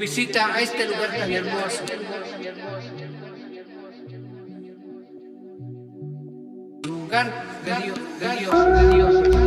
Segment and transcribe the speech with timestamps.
[0.00, 1.84] visita a este lugar tan hermoso.
[6.84, 7.26] Lugar
[7.64, 9.39] de Dios, de Dios, de Dios.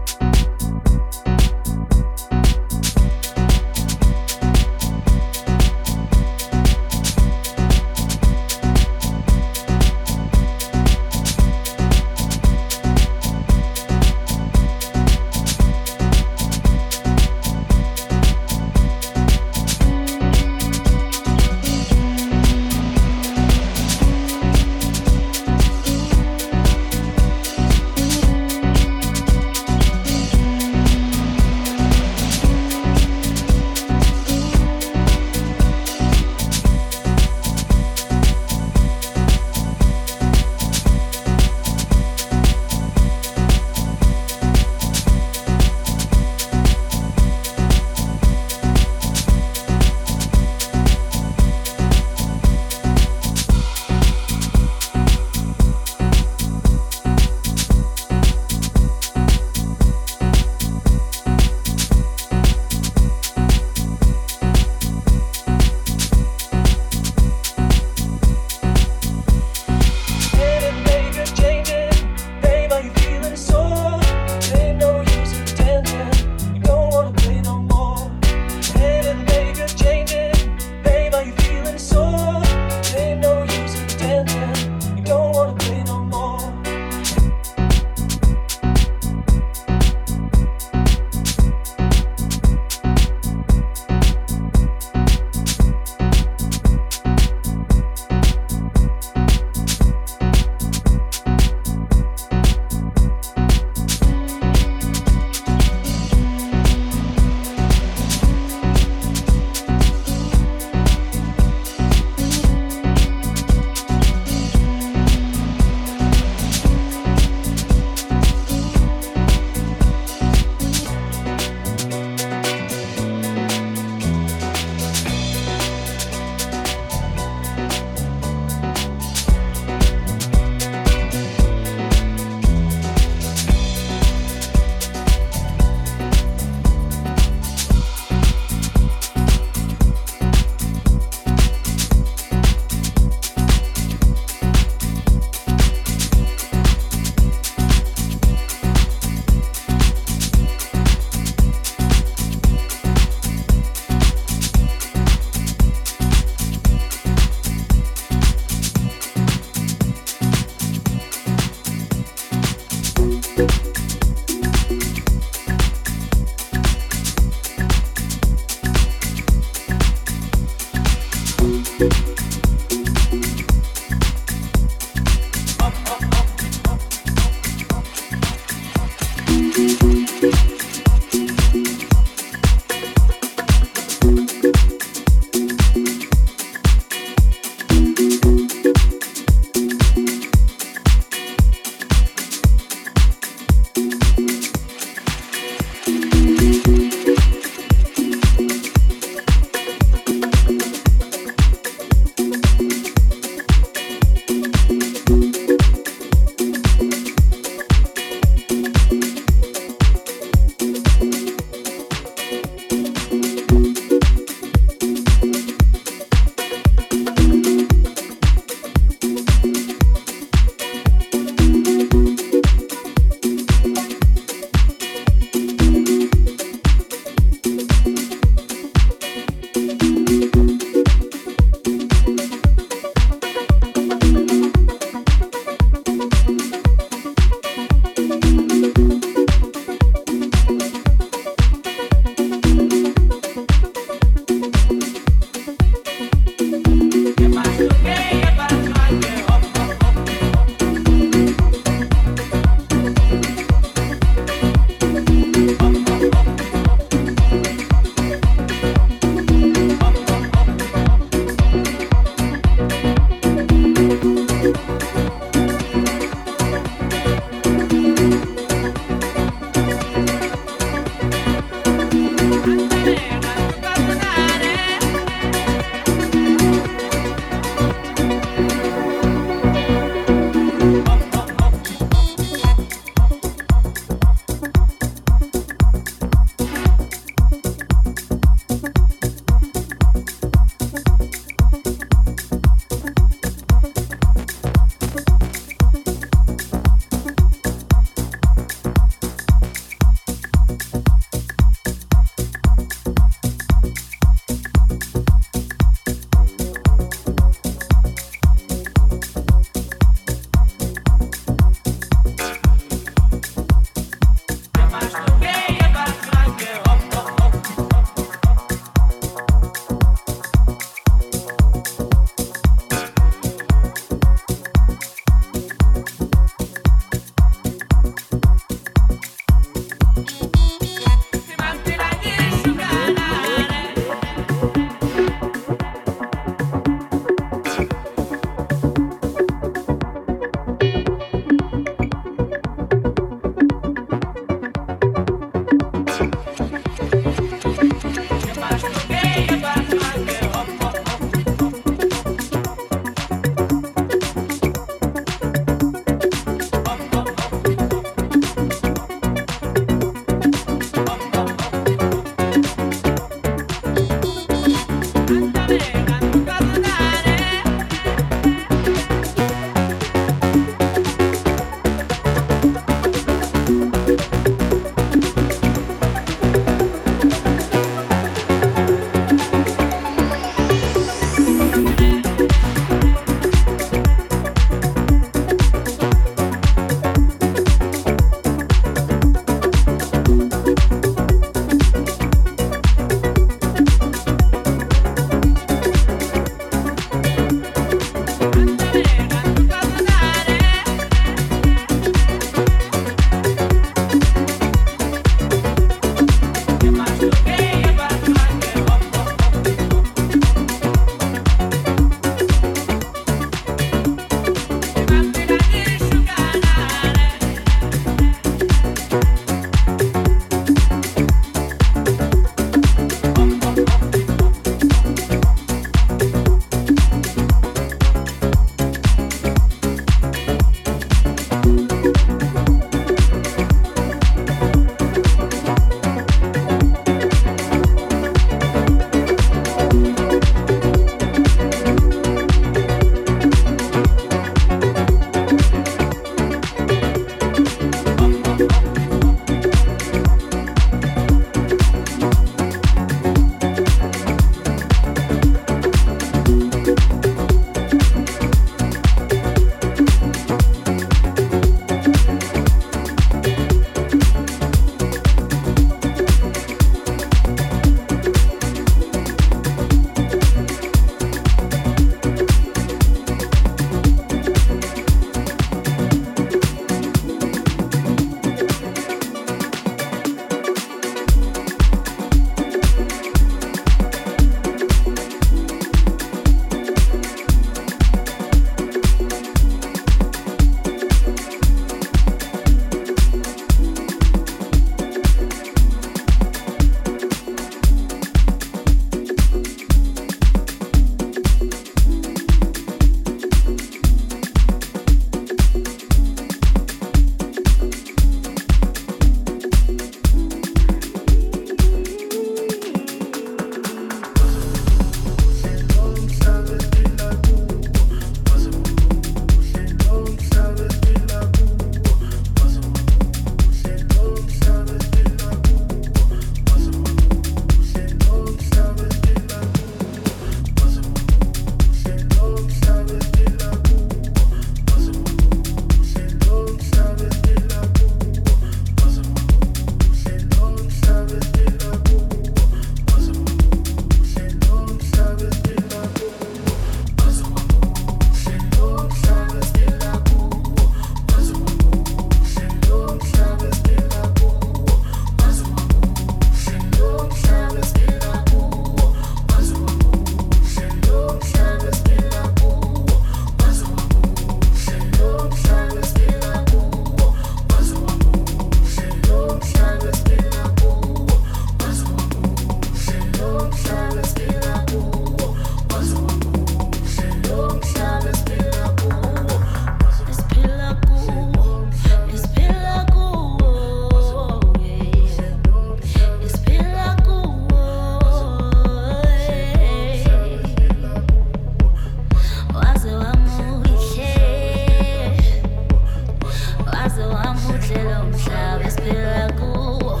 [597.04, 600.00] Cuando ambos se lo sabes, te la cubo.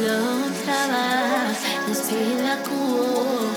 [0.00, 3.52] Love, trabaja, respira, cuba,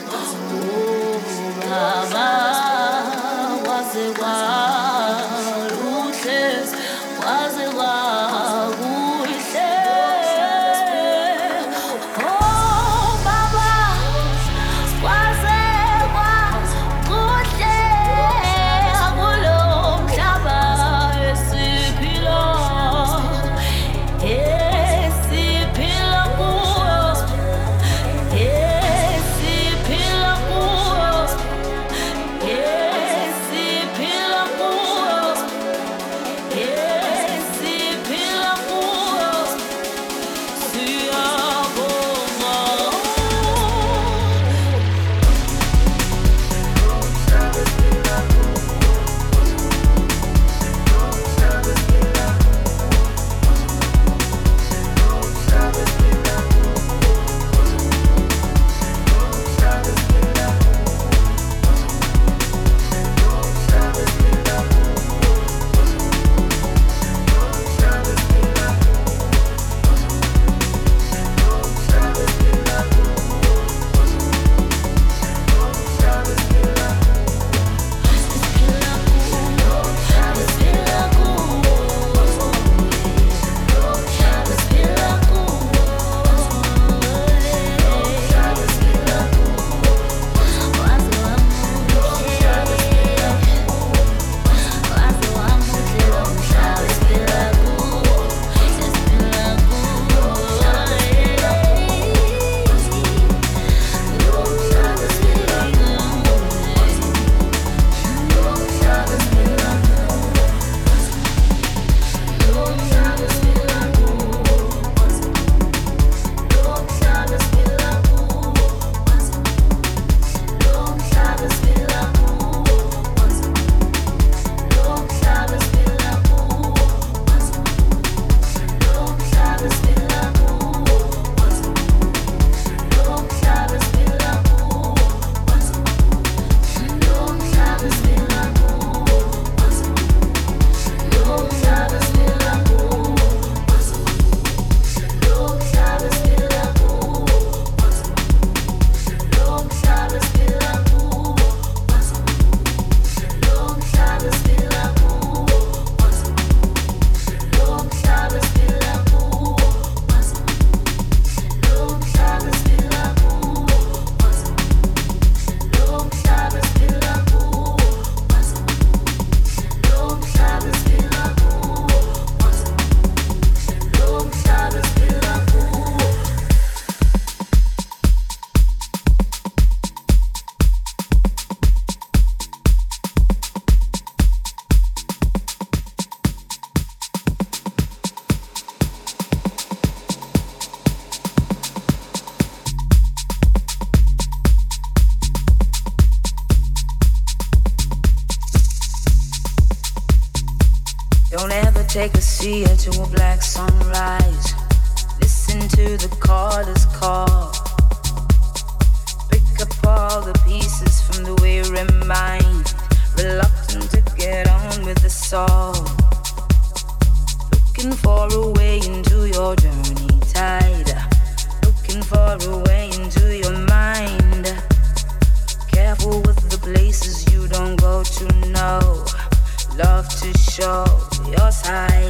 [230.66, 232.05] control your side.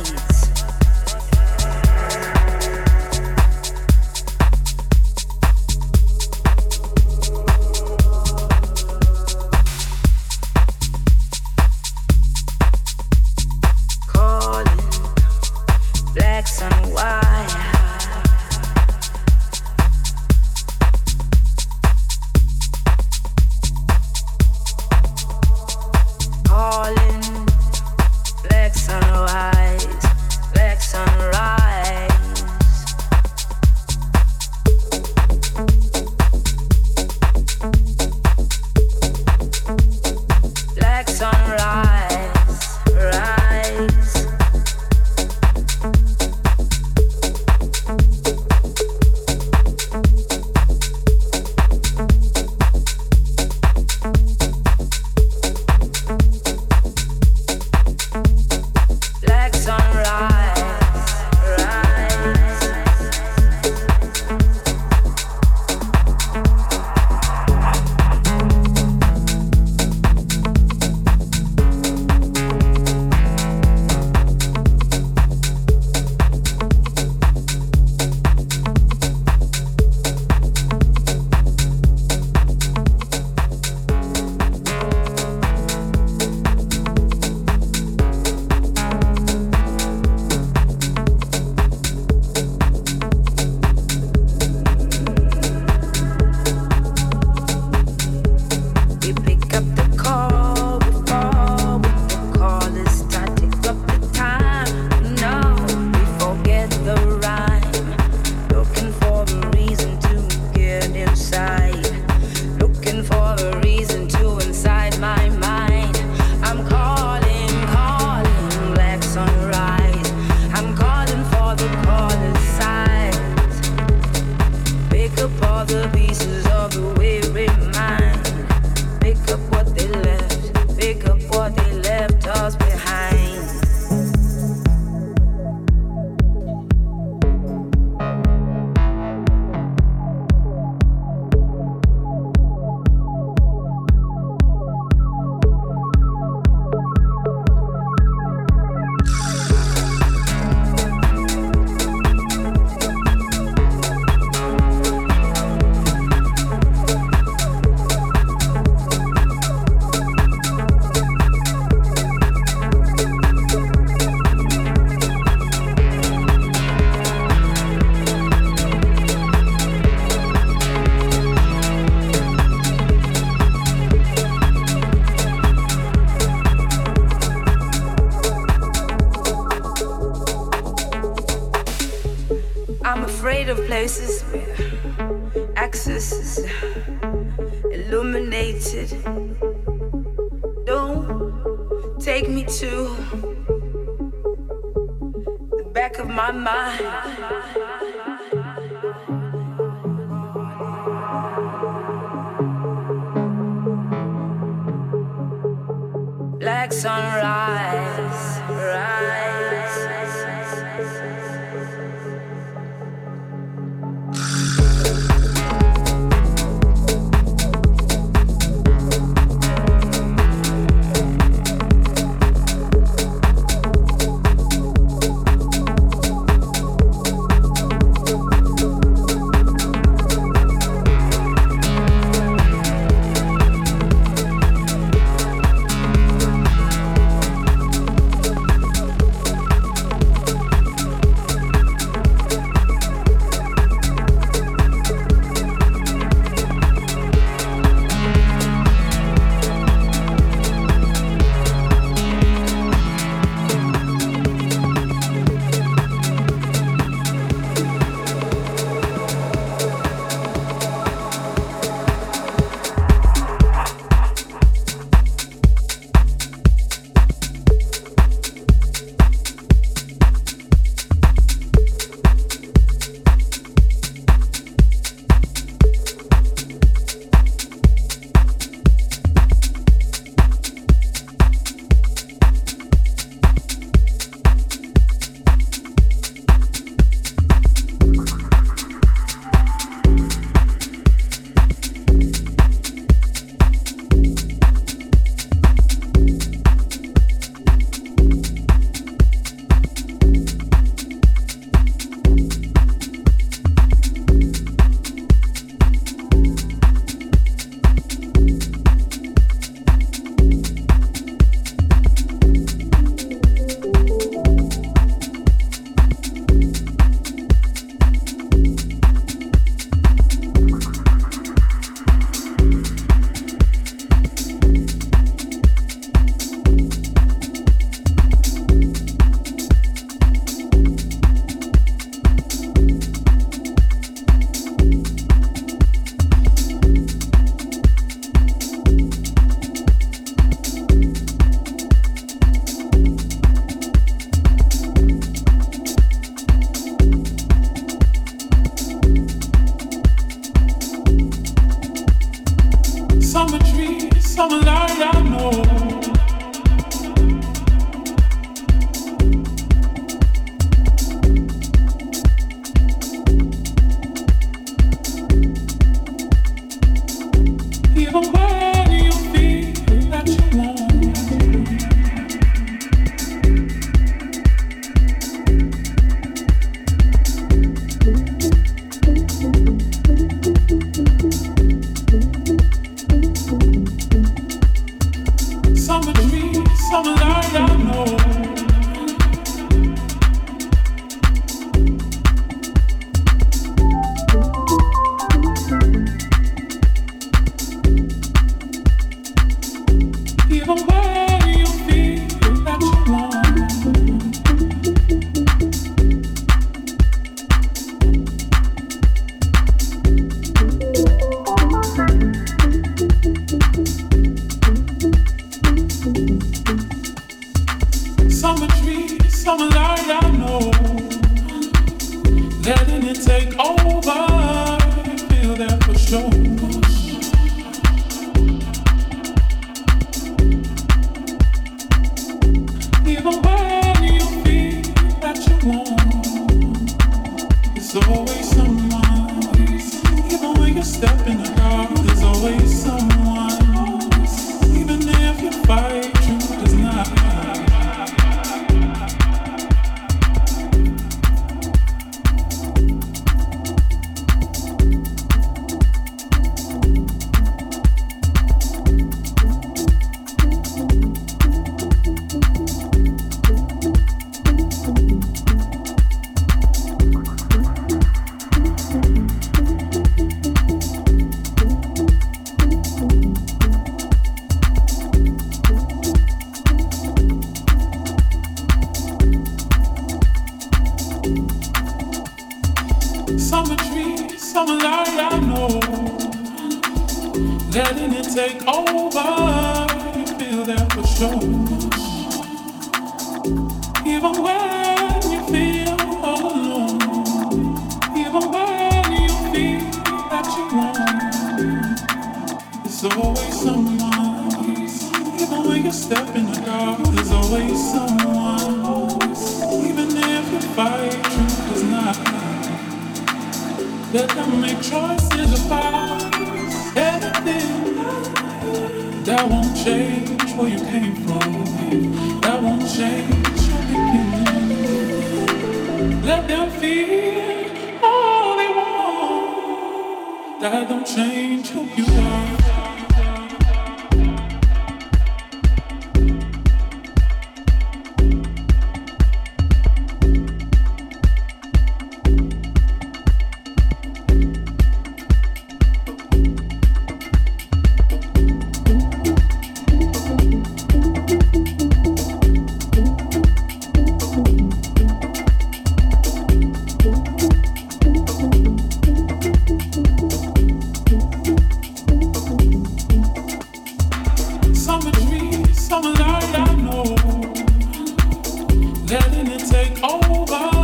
[569.84, 570.55] Over.